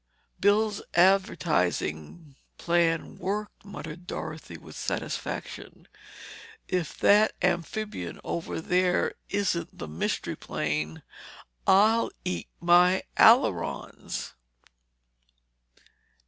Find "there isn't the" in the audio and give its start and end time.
8.61-9.87